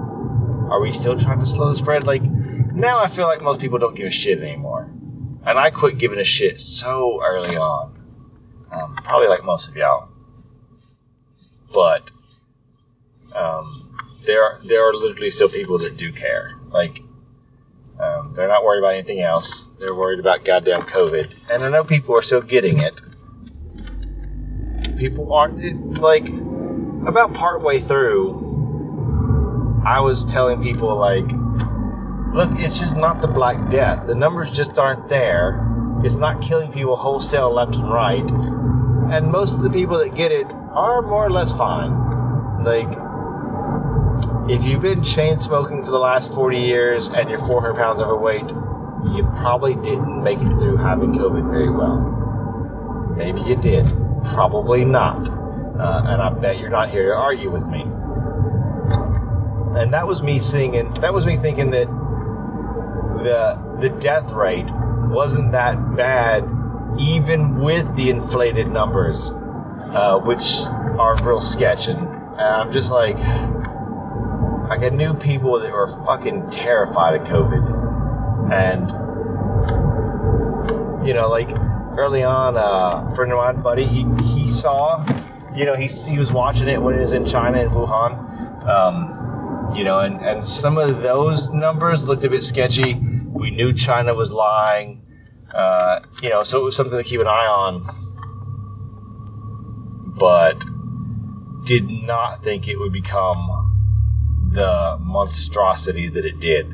[0.71, 2.05] Are we still trying to slow the spread?
[2.05, 4.91] Like, now I feel like most people don't give a shit anymore.
[5.45, 7.95] And I quit giving a shit so early on.
[8.71, 10.11] Um, probably like most of y'all.
[11.73, 12.11] But
[13.35, 16.55] um, there are there are literally still people that do care.
[16.71, 17.03] Like
[17.99, 19.69] um, they're not worried about anything else.
[19.79, 21.35] They're worried about goddamn COVID.
[21.51, 23.01] And I know people are still getting it.
[24.99, 26.29] People aren't it, like
[27.07, 28.47] about partway through.
[29.85, 31.27] I was telling people like,
[32.35, 34.07] look, it's just not the Black Death.
[34.07, 35.65] The numbers just aren't there.
[36.05, 38.25] It's not killing people wholesale left and right
[39.11, 41.93] and most of the people that get it are more or less fine.
[42.65, 42.89] Like,
[44.51, 48.51] if you've been chain smoking for the last 40 years and you're 400 pounds overweight,
[49.15, 53.15] you probably didn't make it through having COVID very well.
[53.17, 53.87] Maybe you did.
[54.25, 55.29] Probably not.
[55.29, 57.83] Uh, and I bet you're not here to argue with me.
[59.81, 60.93] And that was me seeing it.
[61.01, 61.87] That was me thinking that
[63.23, 64.71] the the death rate
[65.09, 66.43] wasn't that bad
[66.99, 70.63] even with the inflated numbers, uh, which
[70.99, 71.89] are real sketch.
[71.89, 73.19] And, and I'm just like,
[74.69, 78.89] like I knew people that were fucking terrified of COVID, and
[81.07, 81.51] you know, like
[81.99, 85.05] early on, uh, a friend of mine, buddy, he he saw,
[85.55, 88.67] you know, he he was watching it when it was in China in Wuhan.
[88.67, 92.95] Um, you know, and, and some of those numbers looked a bit sketchy.
[93.27, 95.03] We knew China was lying.
[95.53, 97.83] Uh, you know, so it was something to keep an eye on,
[100.19, 100.63] but
[101.65, 106.67] did not think it would become the monstrosity that it did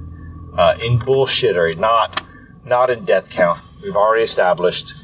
[0.56, 2.24] uh, in bullshittery, not
[2.64, 3.60] not in death count.
[3.82, 4.94] We've already established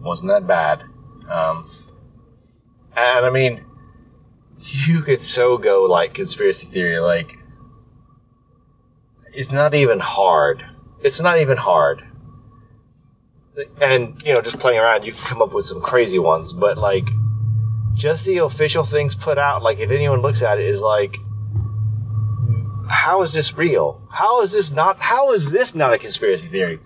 [0.00, 0.82] wasn't that bad,
[1.28, 1.68] um,
[2.96, 3.64] and I mean,
[4.58, 7.38] you could so go like conspiracy theory, like
[9.32, 10.64] it's not even hard.
[11.02, 12.09] It's not even hard
[13.80, 16.52] and you know, just playing around, you can come up with some crazy ones.
[16.52, 17.08] But like,
[17.94, 21.16] just the official things put out, like if anyone looks at it, is like,
[22.88, 24.06] how is this real?
[24.10, 25.00] How is this not?
[25.00, 26.80] How is this not a conspiracy theory?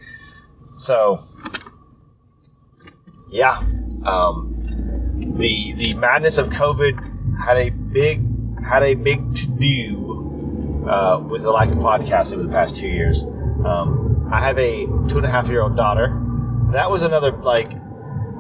[0.78, 1.22] So,
[3.30, 3.62] yeah,
[4.04, 4.54] um,
[5.36, 8.22] the the madness of COVID had a big
[8.64, 12.88] had a big to do uh, with the lack of podcasting over the past two
[12.88, 13.24] years.
[13.64, 16.20] Um, I have a two and a half year old daughter
[16.74, 17.72] that was another like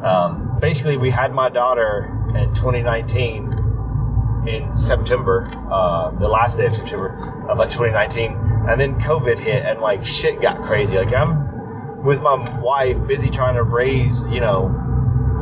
[0.02, 6.74] um, basically we had my daughter in 2019 in September, uh, the last day of
[6.74, 8.32] September of like 2019,
[8.68, 10.96] and then COVID hit and like shit got crazy.
[10.96, 14.66] Like I'm with my wife busy trying to raise, you know,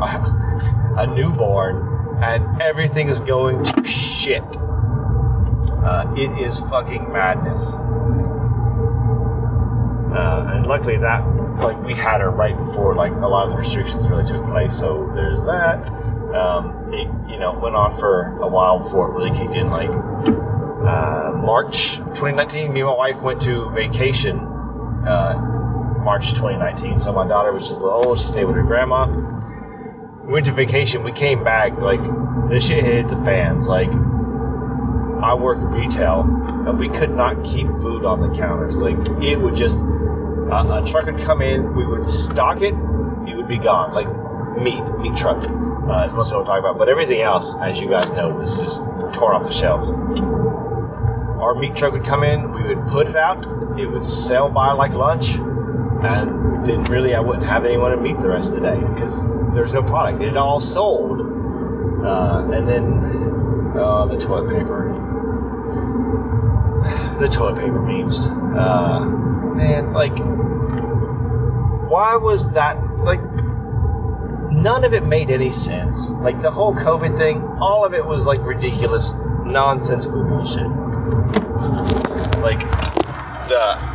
[0.01, 4.45] a, a newborn, and everything is going to shit.
[5.83, 7.73] Uh, it is fucking madness.
[10.13, 11.25] Uh, and luckily that
[11.61, 14.77] like we had her right before like a lot of the restrictions really took place.
[14.77, 15.87] So there's that.
[16.35, 19.71] Um, it you know went on for a while before it really kicked in.
[19.71, 24.39] Like uh, March 2019, me and my wife went to vacation.
[25.07, 25.53] Uh,
[26.03, 26.99] March 2019.
[26.99, 28.19] So my daughter was just little old.
[28.19, 29.07] She stayed with her grandma.
[30.25, 31.03] We went to vacation.
[31.05, 32.01] We came back like
[32.49, 33.69] this shit hit the fans.
[33.69, 33.91] Like
[35.23, 36.23] I work retail,
[36.67, 38.79] and we could not keep food on the counters.
[38.79, 39.79] Like it would just
[40.53, 42.75] uh, a truck would come in, we would stock it,
[43.27, 43.95] it would be gone.
[43.95, 44.09] Like
[44.61, 45.43] meat, meat truck.
[45.43, 46.79] Uh, is mostly what I'm talking about.
[46.79, 48.79] But everything else, as you guys know, was just
[49.15, 49.89] torn off the shelves.
[51.41, 53.47] Our meat truck would come in, we would put it out,
[53.79, 58.21] it would sell by like lunch, and then really I wouldn't have anyone to meet
[58.21, 60.23] the rest of the day because there's no product.
[60.23, 61.21] It all sold.
[62.05, 64.99] Uh, and then uh, the toilet paper.
[67.21, 68.27] The toilet paper memes.
[68.27, 69.05] Uh,
[69.55, 70.17] man, like,
[71.91, 72.77] why was that?
[72.99, 73.21] Like,
[74.53, 76.11] none of it made any sense.
[76.11, 79.13] Like the whole COVID thing, all of it was like ridiculous,
[79.45, 80.69] nonsensical bullshit.
[82.41, 82.61] Like
[83.49, 83.93] the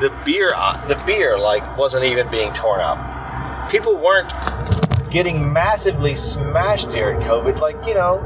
[0.00, 3.70] the beer uh, the beer like wasn't even being torn up.
[3.70, 4.32] People weren't
[5.10, 7.60] getting massively smashed during COVID.
[7.60, 8.18] Like you know,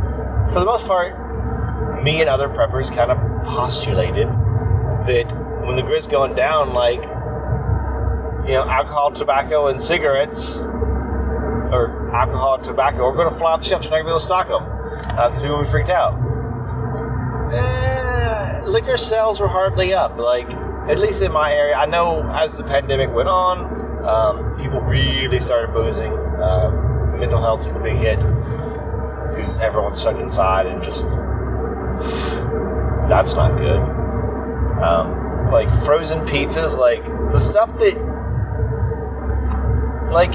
[0.53, 4.29] for the most part, me and other preppers kind of postulated
[5.07, 5.33] that
[5.65, 7.03] when the grid's going down, like
[8.47, 10.61] you know, alcohol, tobacco, and cigarettes,
[11.71, 13.85] or alcohol, tobacco, we're going to fly off the shelves.
[13.85, 14.65] You're not going to be able to stock them
[15.09, 16.15] because uh, people will be freaked out.
[17.53, 20.17] Eh, liquor sales were hardly up.
[20.17, 20.51] Like
[20.89, 25.41] at least in my area, I know as the pandemic went on, um, people really
[25.41, 26.13] started boozing.
[26.13, 28.19] Uh, mental health took a big hit
[29.29, 31.11] because everyone's stuck inside and just
[33.09, 34.00] that's not good.
[34.83, 37.97] Um, like frozen pizzas, like the stuff that
[40.11, 40.35] like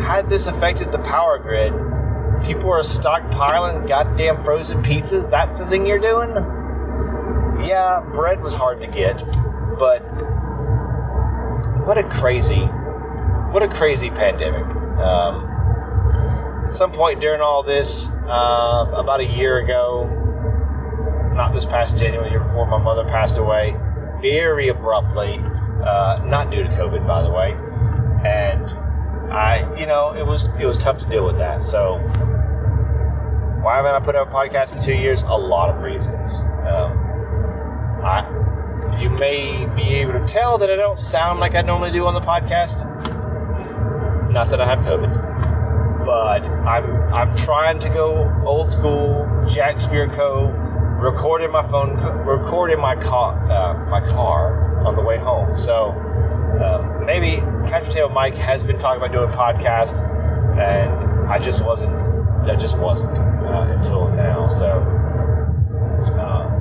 [0.00, 1.72] had this affected the power grid,
[2.42, 5.30] people are stockpiling goddamn frozen pizzas.
[5.30, 6.30] That's the thing you're doing.
[7.66, 9.22] Yeah, bread was hard to get
[9.80, 10.00] but
[11.86, 14.66] what a crazy, what a crazy pandemic.
[15.00, 15.46] Um,
[16.66, 20.04] at some point during all this, uh, about a year ago,
[21.40, 23.74] not this past January, year before, my mother passed away
[24.20, 25.38] very abruptly,
[25.82, 27.52] uh, not due to COVID, by the way,
[28.28, 28.70] and
[29.32, 31.64] I, you know, it was it was tough to deal with that.
[31.64, 31.96] So
[33.62, 35.22] why haven't I put out a podcast in two years?
[35.22, 36.40] A lot of reasons.
[36.68, 36.92] Um,
[38.04, 38.28] I
[39.00, 42.12] you may be able to tell that I don't sound like I normally do on
[42.12, 42.84] the podcast.
[44.30, 50.06] Not that I have COVID, but I'm I'm trying to go old school Jack Spear
[51.00, 51.10] Co.
[51.10, 55.56] Recording my phone, recording my car, uh, my car on the way home.
[55.56, 55.90] So
[56.62, 57.36] um, maybe
[57.68, 60.02] Couch Potato Mike has been talking about doing a podcast,
[60.58, 61.94] and I just wasn't.
[62.46, 64.48] I just wasn't uh, until now.
[64.48, 64.96] So.
[66.14, 66.56] Uh,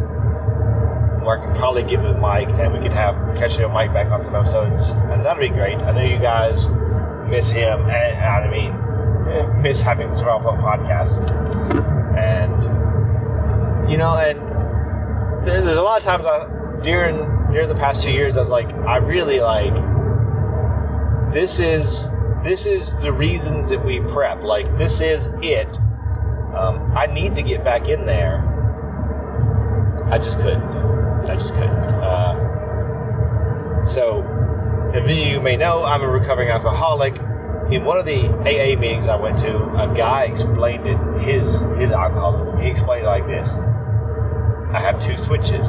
[1.29, 4.19] I can probably get with Mike and we can have catch up Mike back on
[4.19, 5.77] some episodes, and that'd be great.
[5.77, 6.69] I know you guys
[7.29, 11.29] miss him, and I mean, miss having the Survival Punk podcast,
[12.17, 12.78] and
[13.89, 14.39] you know, and
[15.47, 17.17] there, there's a lot of times I, during
[17.51, 19.73] during the past two years, I was like, I really like
[21.31, 22.09] this is
[22.43, 24.43] this is the reasons that we prep.
[24.43, 25.77] Like this is it.
[26.55, 28.45] Um, I need to get back in there.
[30.11, 30.63] I just couldn't.
[30.63, 31.69] I just couldn't.
[31.69, 32.49] Uh,
[33.83, 34.23] so,
[34.93, 37.15] of you may know, I'm a recovering alcoholic.
[37.71, 41.91] In one of the AA meetings I went to, a guy explained it, his his
[41.91, 42.59] alcoholism.
[42.59, 43.55] He explained it like this:
[44.71, 45.67] I have two switches.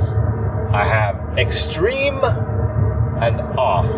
[0.73, 3.91] I have extreme and off,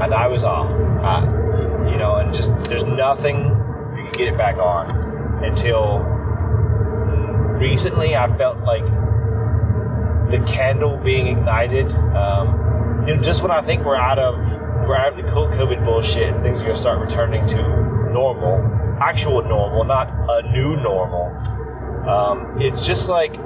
[0.00, 0.70] and I was off.
[1.90, 3.38] You know, and just there's nothing
[3.96, 5.98] you can get it back on until
[7.58, 8.16] recently.
[8.16, 8.84] I felt like
[10.30, 11.92] the candle being ignited.
[11.92, 14.36] Um, you know, just when I think we're out of
[14.86, 17.62] we're out of the COVID bullshit and things are gonna start returning to
[18.12, 18.60] normal,
[19.00, 21.36] actual normal, not a new normal.
[22.08, 23.36] Um, it's just like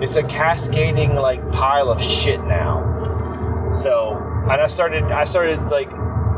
[0.00, 3.70] it's a cascading like pile of shit now.
[3.72, 4.16] So,
[4.50, 5.90] and I started I started like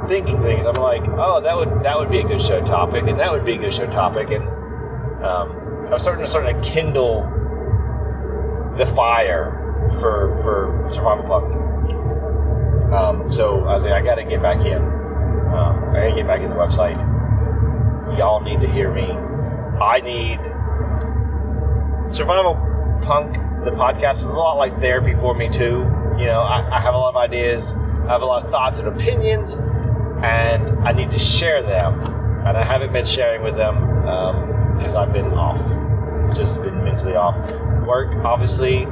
[0.08, 0.66] thinking things.
[0.66, 3.44] I'm like, oh, that would that would be a good show topic, and that would
[3.44, 4.44] be a good show topic, and
[5.24, 7.22] um, I was starting to starting to kindle
[8.76, 12.92] the fire for for survival punk.
[12.92, 14.82] Um, so I was like, I got to get back in.
[14.82, 16.98] Um, I got to get back in the website.
[18.18, 19.10] Y'all need to hear me.
[19.80, 20.40] I need
[22.12, 22.71] survival
[23.02, 23.34] punk.
[23.64, 25.86] The podcast is a lot like therapy for me too.
[26.18, 27.72] You know, I, I have a lot of ideas.
[27.72, 29.54] I have a lot of thoughts and opinions,
[30.22, 32.00] and I need to share them.
[32.46, 33.76] And I haven't been sharing with them
[34.76, 35.60] because um, I've been off,
[36.36, 37.36] just been mentally off.
[37.86, 38.84] Work, obviously,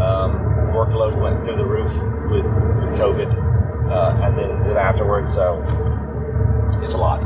[0.00, 0.38] um,
[0.74, 1.92] workload went through the roof
[2.30, 3.30] with, with COVID,
[3.90, 5.62] uh, and then, then afterwards, so
[6.82, 7.24] it's a lot.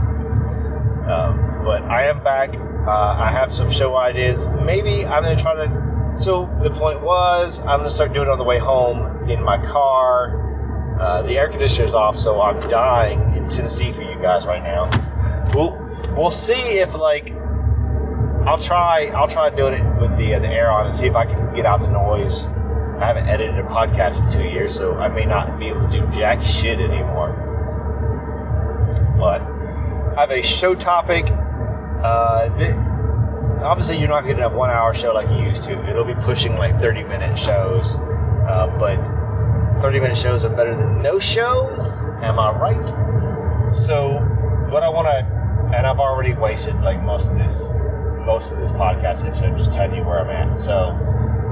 [1.09, 2.55] Um, but I am back.
[2.87, 4.49] Uh, I have some show ideas.
[4.65, 5.92] Maybe I'm going to try to.
[6.19, 9.43] So the point was, I'm going to start doing it on the way home in
[9.43, 10.99] my car.
[11.01, 14.91] Uh, the air conditioner's off, so I'm dying in Tennessee for you guys right now.
[15.55, 15.79] We'll
[16.17, 17.33] we'll see if like
[18.47, 21.17] I'll try I'll try doing it with the uh, the air on and see if
[21.17, 22.45] I can get out the noise
[23.03, 25.91] I haven't edited a podcast in two years, so I may not be able to
[25.91, 27.35] do jack shit anymore.
[29.19, 29.43] But
[30.17, 31.25] I have a show topic.
[31.29, 32.77] Uh, th-
[33.63, 35.73] obviously, you're not to have one hour show like you used to.
[35.89, 37.97] It'll be pushing like 30 minute shows.
[37.97, 38.97] Uh, but
[39.81, 42.07] 30 minute shows are better than no shows.
[42.23, 43.75] Am I right?
[43.75, 44.19] So,
[44.71, 45.43] what I want to
[45.75, 47.73] and I've already wasted like most of this
[48.27, 50.59] most of this podcast episode just telling you where I'm at.
[50.59, 50.93] So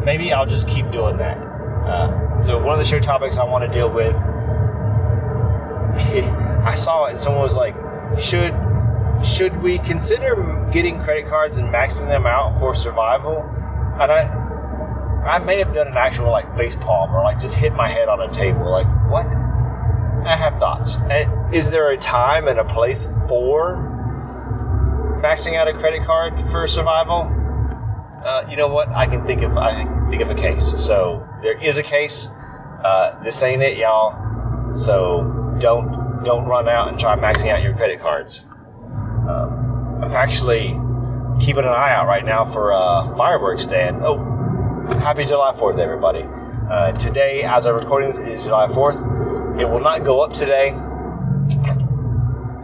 [0.04, 1.38] maybe I'll just keep doing that.
[1.38, 4.14] Uh, so one of the show topics I want to deal with,
[6.64, 7.74] I saw it and someone was like,
[8.18, 8.52] should
[9.22, 13.42] should we consider getting credit cards and maxing them out for survival?
[14.00, 14.50] And I
[15.26, 18.08] I may have done an actual like face palm or like just hit my head
[18.08, 18.70] on a table.
[18.70, 19.26] Like what?
[20.26, 20.98] I have thoughts.
[21.52, 23.76] Is there a time and a place for
[25.22, 27.36] maxing out a credit card for survival?
[28.24, 28.88] Uh, you know what?
[28.90, 30.64] I can think of I can think of a case.
[30.82, 32.30] So there is a case.
[32.82, 34.74] Uh, this ain't it, y'all.
[34.74, 38.44] So don't don't run out and try maxing out your credit cards.
[40.02, 40.68] I'm actually
[41.44, 43.98] keeping an eye out right now for a fireworks stand.
[44.02, 44.16] Oh,
[44.98, 46.24] happy July 4th, everybody.
[46.70, 49.60] Uh, today, as I'm recording this, is July 4th.
[49.60, 50.68] It will not go up today.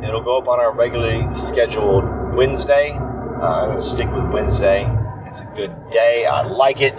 [0.03, 2.93] It'll go up on our regularly scheduled Wednesday.
[2.93, 4.91] Uh, I'm going to stick with Wednesday.
[5.27, 6.25] It's a good day.
[6.25, 6.97] I like it.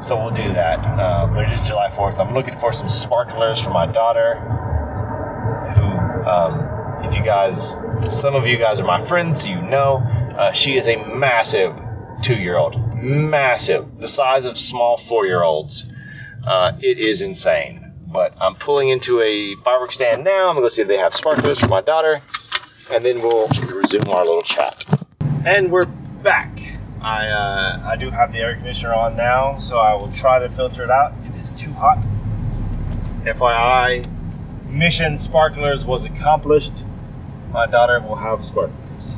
[0.00, 0.78] So we'll do that.
[0.78, 2.18] Uh, but it is July 4th.
[2.18, 4.36] I'm looking for some sparklers for my daughter,
[5.76, 5.84] who,
[6.26, 7.76] um, if you guys,
[8.10, 9.96] some of you guys are my friends, you know,
[10.36, 11.80] uh, she is a massive
[12.22, 15.86] two year old massive, the size of small four year olds.
[16.46, 17.92] Uh, it is insane.
[18.06, 20.48] But I'm pulling into a fireworks stand now.
[20.48, 22.22] I'm gonna go see if they have sparklers for my daughter,
[22.90, 24.84] and then we'll resume our little chat.
[25.44, 26.60] And we're back.
[27.00, 30.48] I uh, I do have the air conditioner on now, so I will try to
[30.50, 31.12] filter it out.
[31.24, 31.98] It is too hot.
[33.24, 34.06] FYI,
[34.68, 36.72] mission sparklers was accomplished.
[37.54, 39.16] My daughter will have sparklers.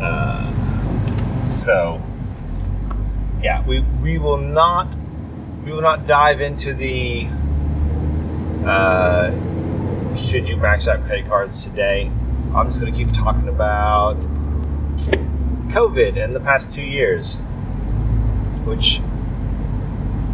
[0.00, 2.02] Uh, so
[3.40, 4.92] yeah, we we will not
[5.64, 7.28] we will not dive into the
[8.66, 9.30] uh,
[10.16, 12.10] should you max out credit cards today.
[12.52, 14.18] I'm just going to keep talking about
[15.70, 17.36] COVID and the past two years,
[18.64, 19.00] which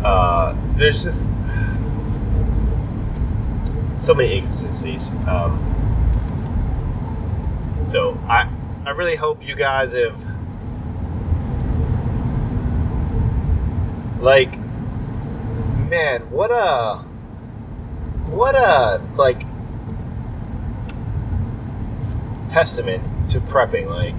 [0.03, 1.31] uh, there's just
[3.99, 5.11] so many inconsistencies.
[5.27, 5.78] Um,
[7.89, 8.49] so I
[8.85, 10.15] I really hope you guys have
[14.21, 14.59] Like,
[15.89, 17.05] man, what a,
[18.31, 19.43] what a like
[22.51, 23.87] testament to prepping.
[23.87, 24.17] Like,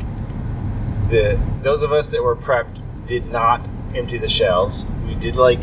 [1.09, 3.61] the those of us that were prepped did not
[3.93, 4.85] empty the shelves.
[5.05, 5.59] We did like,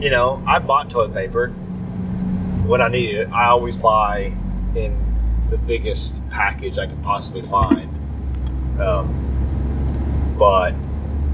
[0.00, 1.48] you know, I bought toilet paper
[2.66, 3.30] when I needed it.
[3.32, 4.32] I always buy
[4.74, 5.09] in
[5.50, 7.88] the biggest package I could possibly find.
[8.80, 10.74] Um, but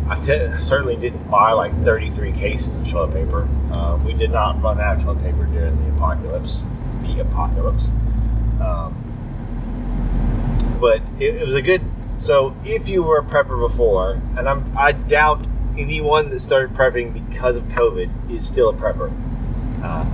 [0.08, 3.48] I t- certainly didn't buy like 33 cases of toilet paper.
[3.72, 6.64] Uh, we did not run out of toilet paper during the apocalypse.
[7.02, 7.90] The apocalypse.
[8.60, 9.02] Um,
[10.80, 11.82] but it, it, was a good.
[12.16, 15.46] So if you were a prepper before, and I'm, I doubt
[15.76, 19.12] anyone that started prepping because of COVID is still a prepper.
[19.82, 20.06] Uh,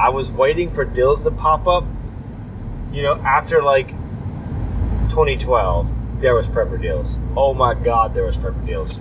[0.00, 1.84] I was waiting for deals to pop up.
[2.96, 3.88] You know, after like
[5.10, 7.18] 2012, there was prepper deals.
[7.36, 8.98] Oh my God, there was prepper deals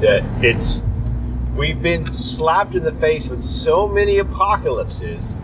[0.00, 0.82] that it's
[1.54, 5.36] we've been slapped in the face with so many apocalypses.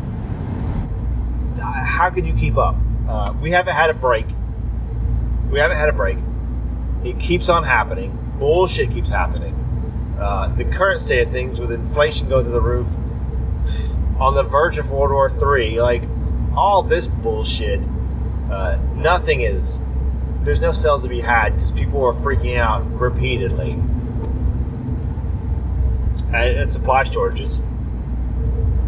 [1.61, 2.75] How can you keep up?
[3.09, 4.27] Uh, we haven't had a break.
[5.49, 6.19] We haven't had a break.
[7.05, 8.19] It keeps on happening.
[8.41, 9.55] Bullshit keeps happening.
[10.19, 12.89] Uh, the current state of things, with inflation going to the roof,
[14.19, 16.03] on the verge of World War III, like
[16.57, 17.81] all this bullshit,
[18.51, 19.81] uh, nothing is.
[20.43, 23.71] There's no sales to be had because people are freaking out repeatedly
[26.33, 27.59] and, and supply shortages,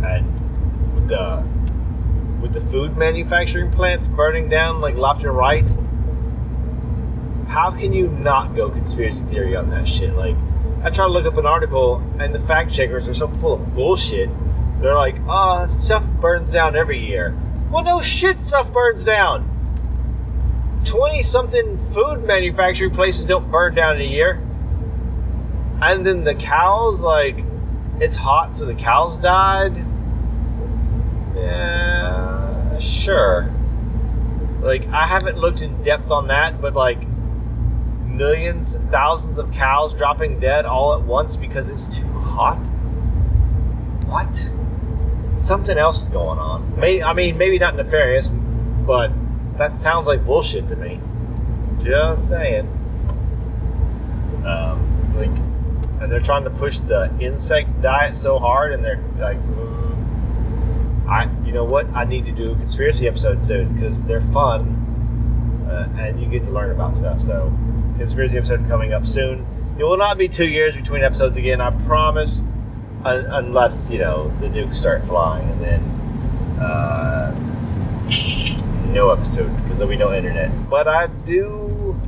[0.02, 1.44] and with the
[2.40, 5.64] with the food manufacturing plants burning down like left and right,
[7.48, 10.14] how can you not go conspiracy theory on that shit?
[10.14, 10.36] Like,
[10.82, 13.74] I try to look up an article, and the fact checkers are so full of
[13.74, 14.28] bullshit.
[14.80, 17.34] They're like, oh, stuff burns down every year.
[17.70, 19.50] Well, no shit, stuff burns down.
[20.84, 24.40] 20 something food manufacturing places don't burn down in a year.
[25.80, 27.44] And then the cows, like,
[28.00, 29.76] it's hot, so the cows died.
[31.34, 33.52] Yeah, sure.
[34.62, 37.06] Like, I haven't looked in depth on that, but like,
[38.06, 42.58] millions, thousands of cows dropping dead all at once because it's too hot?
[44.06, 44.48] What?
[45.44, 46.80] Something else is going on.
[46.80, 49.12] May, I mean, maybe not nefarious, but
[49.58, 50.98] that sounds like bullshit to me.
[51.82, 52.66] Just saying.
[54.46, 54.78] Um,
[55.16, 55.28] like,
[56.00, 59.36] and they're trying to push the insect diet so hard, and they're like,
[61.06, 61.86] I, you know what?
[61.94, 64.80] I need to do a conspiracy episode soon because they're fun.
[65.68, 67.20] uh, and you get to learn about stuff.
[67.20, 67.52] So,
[67.98, 69.46] conspiracy episode coming up soon.
[69.78, 72.42] It will not be two years between episodes again, I promise,
[73.04, 75.80] un- unless you know the nukes start flying, and then
[76.60, 77.34] uh,
[78.92, 80.50] no episode because there'll be no internet.
[80.70, 82.00] But I do,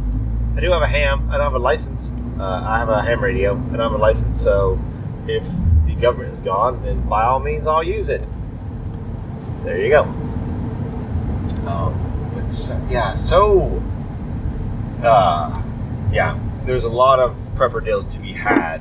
[0.56, 1.28] I do have a ham.
[1.30, 2.12] I don't have a license.
[2.38, 3.54] Uh, I have a ham radio.
[3.54, 4.78] And I don't have a license, so
[5.26, 5.44] if
[5.86, 8.26] the government is gone, then by all means, I'll use it.
[9.64, 10.02] There you go.
[11.66, 13.82] Um, but so, yeah, so
[15.02, 15.62] uh,
[16.12, 18.80] yeah, there's a lot of prepper deals to be had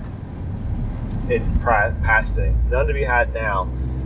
[1.29, 2.57] in past things.
[2.69, 3.63] None to be had now.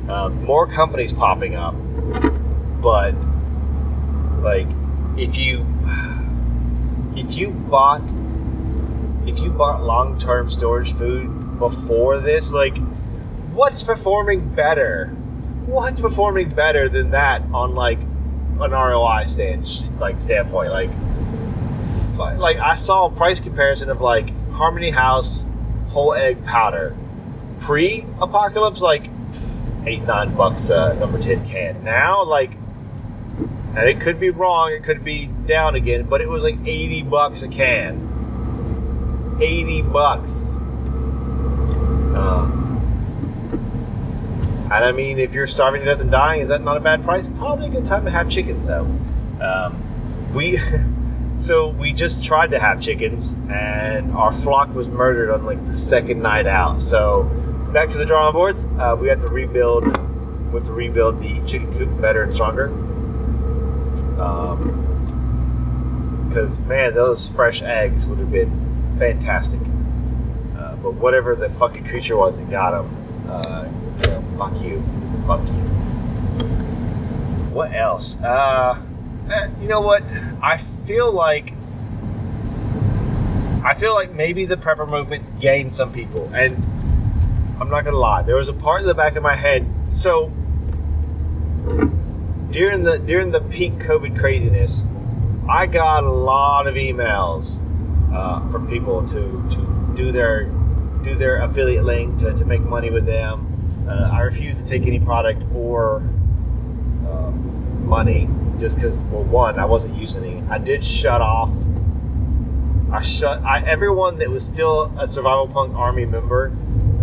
[0.08, 1.76] Um, more companies popping up,
[2.82, 3.14] but
[4.42, 4.68] like
[5.18, 5.66] if you
[7.16, 8.02] if you bought
[9.28, 12.78] if you bought long-term storage food before this, like
[13.54, 15.08] what's performing better?
[15.66, 19.68] What's performing better than that on like an ROI stand
[20.00, 20.72] like standpoint?
[20.72, 20.90] Like
[22.40, 25.46] like I saw a price comparison of like Harmony House
[25.90, 26.96] whole egg powder
[27.60, 29.10] pre-apocalypse, like
[29.86, 31.84] eight nine bucks uh, number ten can.
[31.84, 32.52] Now like,
[33.76, 37.04] and it could be wrong, it could be down again, but it was like eighty
[37.04, 39.38] bucks a can.
[39.42, 40.50] Eighty bucks.
[42.16, 42.60] Um,
[44.72, 47.04] and I mean, if you're starving to death and dying, is that not a bad
[47.04, 47.28] price?
[47.28, 48.86] Probably a good time to have chickens, though.
[49.42, 50.60] Um, we.
[51.40, 55.74] So we just tried to have chickens, and our flock was murdered on like the
[55.74, 56.82] second night out.
[56.82, 57.32] So
[57.74, 58.66] back to the drawing boards.
[58.78, 59.86] Uh, we have to rebuild.
[59.86, 62.68] We have to rebuild the chicken coop better and stronger.
[66.28, 69.60] Because um, man, those fresh eggs would have been fantastic.
[70.58, 73.68] Uh, but whatever the fucking creature was that got them, uh,
[74.02, 74.84] you know, fuck you,
[75.28, 75.54] fuck you.
[77.54, 78.18] What else?
[78.18, 78.80] Uh,
[79.30, 80.04] eh, you know what?
[80.42, 81.54] I feel like
[83.64, 86.58] I feel like maybe the prepper movement gained some people, and
[87.70, 88.24] I'm not gonna lie.
[88.24, 89.64] There was a part in the back of my head.
[89.92, 90.30] So
[92.50, 94.86] during the during the peak COVID craziness,
[95.48, 97.60] I got a lot of emails
[98.12, 100.46] uh, from people to to do their
[101.04, 103.86] do their affiliate link to, to make money with them.
[103.88, 105.98] Uh, I refuse to take any product or
[107.08, 108.28] uh, money
[108.58, 111.50] just because well one i wasn't using i did shut off
[112.92, 116.52] i shut I, everyone that was still a survival punk army member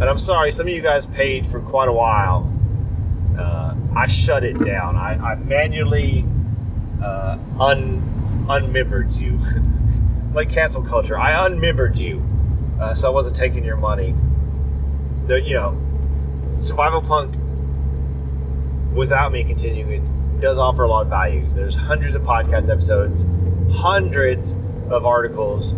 [0.00, 2.52] and i'm sorry some of you guys paid for quite a while.
[3.38, 4.96] Uh, i shut it down.
[4.96, 6.24] I, I manually
[7.02, 9.38] uh, un unmembered you.
[10.34, 12.22] Like cancel culture i unmembered you
[12.78, 14.14] uh, so i wasn't taking your money.
[15.28, 15.80] The you know
[16.52, 17.36] survival punk
[18.94, 19.90] without me continuing
[20.36, 21.54] it does offer a lot of values.
[21.54, 23.24] There's hundreds of podcast episodes,
[23.72, 24.52] hundreds
[24.90, 25.72] of articles,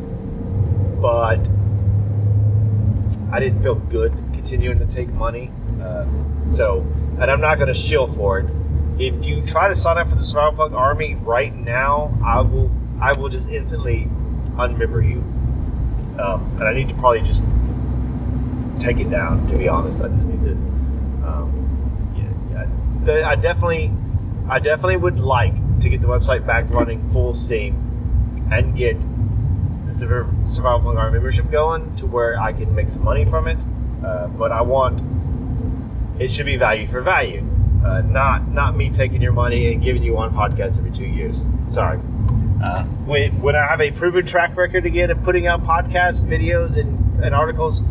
[1.01, 1.37] but
[3.31, 5.51] I didn't feel good continuing to take money.
[5.83, 6.07] Uh,
[6.49, 6.81] so,
[7.21, 8.51] and I'm not going to shill for it.
[8.99, 12.71] If you try to sign up for the Survival Punk Army right now, I will
[13.01, 14.09] I will just instantly
[14.57, 15.19] unmember you.
[16.21, 17.45] Um, and I need to probably just
[18.81, 19.47] take it down.
[19.49, 20.53] To be honest, I just need to.
[21.29, 22.67] Um, yeah,
[23.07, 23.29] yeah.
[23.29, 23.93] I definitely
[24.49, 27.77] I definitely would like to get the website back running full steam
[28.51, 28.97] and get
[29.90, 33.59] Survival Army membership going to where I can make some money from it.
[34.05, 35.03] Uh, but I want
[36.20, 37.44] it should be value for value,
[37.85, 41.44] uh, not not me taking your money and giving you one podcast every two years.
[41.68, 41.98] Sorry.
[42.62, 46.77] Uh, when, when I have a proven track record again of putting out podcasts, videos,
[46.77, 47.83] and, and articles,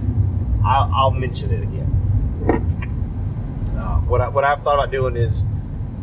[0.65, 1.87] I'll, I'll mention it again.
[3.77, 5.45] Uh, what I, what I've thought about doing is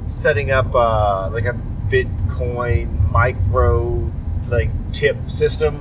[0.07, 1.55] setting up uh, like a
[1.89, 4.11] Bitcoin micro
[4.49, 5.79] like tip system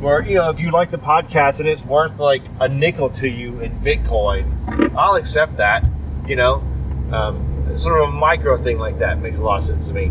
[0.00, 3.28] where you know if you like the podcast and it's worth like a nickel to
[3.28, 5.84] you in Bitcoin, I'll accept that.
[6.26, 6.62] You know,
[7.12, 10.06] um, sort of a micro thing like that makes a lot of sense to me.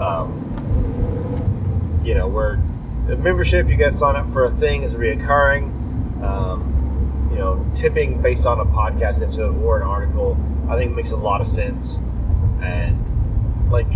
[0.00, 0.44] Um,
[2.04, 2.60] you know, where
[3.06, 5.74] the membership you guys sign up for a thing is reoccurring.
[6.22, 10.36] Um, you know, tipping based on a podcast episode or an article
[10.68, 11.96] I think makes a lot of sense.
[12.60, 13.86] And like,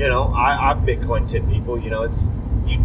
[0.00, 1.78] you know, I, I Bitcoin tip people.
[1.78, 2.30] You know, it's
[2.66, 2.78] you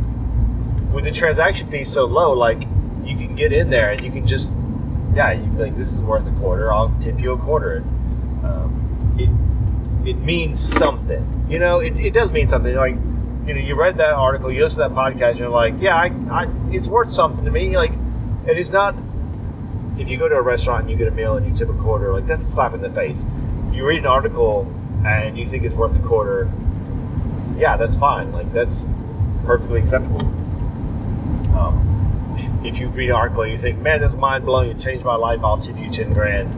[0.92, 2.64] with the transaction fee so low, like
[3.06, 4.54] you can get in there and you can just,
[5.14, 6.74] yeah, you like this is worth a quarter.
[6.74, 7.78] I'll tip you a quarter.
[8.44, 11.46] Um, it it means something.
[11.50, 12.76] You know, it, it does mean something.
[12.76, 12.96] Like,
[13.48, 16.08] you know, you read that article, you listen to that podcast, you're like, yeah, I,
[16.30, 17.78] I it's worth something to me.
[17.78, 17.94] Like,
[18.46, 18.94] it is not
[19.98, 21.82] if you go to a restaurant and you get a meal and you tip a
[21.82, 23.26] quarter, like that's a slap in the face.
[23.72, 24.70] You read an article
[25.06, 26.52] and you think it's worth a quarter,
[27.58, 28.32] yeah, that's fine.
[28.32, 28.90] Like that's
[29.46, 30.22] perfectly acceptable.
[31.58, 35.06] Um, if you read an article and you think, man, that's mind blowing, it changed
[35.06, 36.54] my life, I'll tip you ten grand.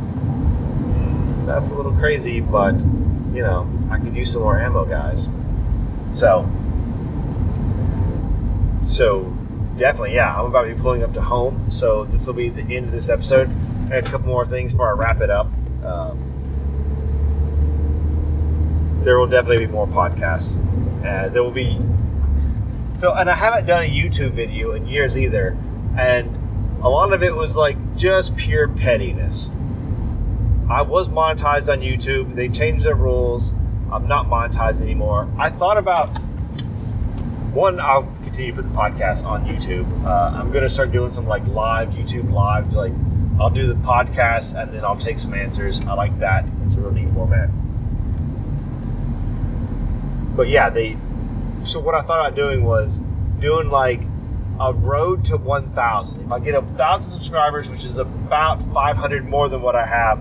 [1.48, 2.74] That's a little crazy, but
[3.34, 5.30] you know, I could use some more ammo, guys.
[6.12, 6.50] So,
[8.82, 9.26] so
[9.78, 11.70] definitely, yeah, I'm about to be pulling up to home.
[11.70, 13.50] So this will be the end of this episode.
[13.92, 15.48] I have a couple more things before I wrap it up.
[15.84, 16.24] Um,
[19.04, 20.58] there will definitely be more podcasts.
[21.08, 21.80] Uh, there will be
[22.98, 25.56] so, and I haven't done a YouTube video in years either,
[25.98, 26.36] and
[26.84, 29.52] a lot of it was like just pure pettiness.
[30.68, 32.36] I was monetized on YouTube.
[32.36, 33.54] They changed their rules.
[33.92, 35.30] I'm not monetized anymore.
[35.38, 36.08] I thought about
[37.54, 37.80] one.
[37.80, 39.86] I'll continue to put the podcast on YouTube.
[40.04, 42.74] Uh, I'm gonna start doing some like live YouTube lives.
[42.74, 42.94] Like
[43.40, 45.82] I'll do the podcast and then I'll take some answers.
[45.82, 46.46] I like that.
[46.64, 47.50] It's a real neat format.
[50.38, 50.96] But yeah, they.
[51.64, 53.02] So what I thought about doing was
[53.40, 54.00] doing like
[54.60, 56.22] a road to 1,000.
[56.22, 60.20] If I get a thousand subscribers, which is about 500 more than what I have,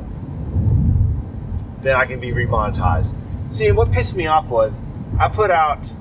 [1.83, 3.15] then I can be remonetized.
[3.51, 4.81] See, what pissed me off was
[5.19, 5.93] I put out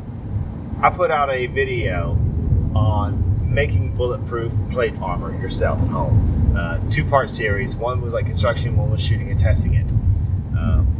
[0.81, 2.11] I put out a video
[2.75, 6.55] on making bulletproof plate armor yourself at home.
[6.57, 7.75] Uh, two part series.
[7.75, 9.87] One was like construction, one was shooting and testing it.
[10.57, 10.94] Um,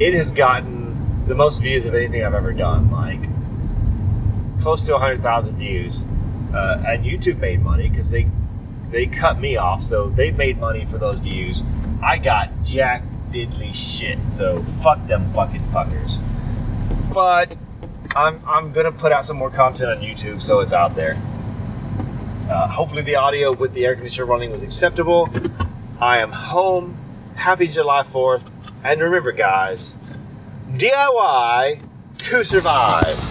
[0.00, 3.20] it has gotten the most views of anything I've ever done, like
[4.62, 6.04] close to 100,000 views.
[6.54, 8.26] Uh, and YouTube made money because they
[8.90, 11.62] they cut me off, so they made money for those views.
[12.02, 16.20] I got jack diddly shit, so fuck them fucking fuckers.
[17.14, 17.56] But
[18.16, 21.16] I'm I'm gonna put out some more content on YouTube, so it's out there.
[22.48, 25.30] Uh, hopefully, the audio with the air conditioner running was acceptable.
[26.00, 26.96] I am home.
[27.36, 28.50] Happy July 4th.
[28.82, 29.94] And remember, guys,
[30.72, 31.82] DIY
[32.18, 33.29] to survive.